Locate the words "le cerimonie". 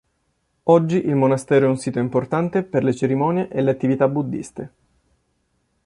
2.83-3.49